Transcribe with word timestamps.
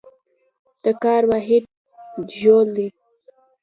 د 0.83 0.85
کار 1.03 1.23
واحد 1.31 1.63
جول 2.39 2.67
دی. 2.75 2.87